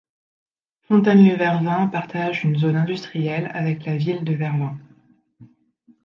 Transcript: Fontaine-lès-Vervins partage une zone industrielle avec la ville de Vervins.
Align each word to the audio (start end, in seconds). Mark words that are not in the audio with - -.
Fontaine-lès-Vervins 0.87 1.85
partage 1.87 2.43
une 2.43 2.57
zone 2.57 2.75
industrielle 2.75 3.51
avec 3.53 3.85
la 3.85 3.97
ville 3.97 4.23
de 4.23 4.33
Vervins. 4.33 4.79